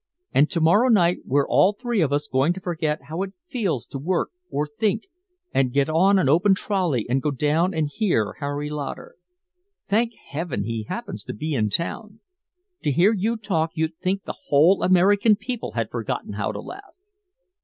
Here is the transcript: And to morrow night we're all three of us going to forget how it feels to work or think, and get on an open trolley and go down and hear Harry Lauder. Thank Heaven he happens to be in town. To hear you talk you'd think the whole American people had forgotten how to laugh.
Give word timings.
And 0.33 0.49
to 0.49 0.59
morrow 0.59 0.89
night 0.89 1.19
we're 1.25 1.47
all 1.47 1.73
three 1.73 2.01
of 2.01 2.11
us 2.11 2.25
going 2.27 2.53
to 2.53 2.59
forget 2.59 3.03
how 3.03 3.21
it 3.21 3.33
feels 3.47 3.85
to 3.85 3.99
work 3.99 4.29
or 4.49 4.65
think, 4.65 5.03
and 5.53 5.71
get 5.71 5.89
on 5.89 6.17
an 6.17 6.27
open 6.27 6.55
trolley 6.55 7.05
and 7.07 7.21
go 7.21 7.29
down 7.29 7.75
and 7.75 7.87
hear 7.87 8.33
Harry 8.39 8.67
Lauder. 8.71 9.13
Thank 9.85 10.13
Heaven 10.15 10.63
he 10.63 10.87
happens 10.89 11.23
to 11.25 11.33
be 11.33 11.53
in 11.53 11.69
town. 11.69 12.19
To 12.81 12.91
hear 12.91 13.13
you 13.13 13.37
talk 13.37 13.73
you'd 13.75 13.95
think 13.99 14.23
the 14.23 14.33
whole 14.47 14.81
American 14.81 15.35
people 15.35 15.73
had 15.73 15.91
forgotten 15.91 16.33
how 16.33 16.51
to 16.51 16.61
laugh. 16.61 16.95